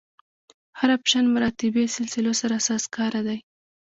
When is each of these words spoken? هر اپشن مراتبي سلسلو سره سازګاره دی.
هر 0.79 0.89
اپشن 0.97 1.23
مراتبي 1.33 1.83
سلسلو 1.95 2.31
سره 2.41 2.55
سازګاره 2.67 3.21
دی. 3.27 3.37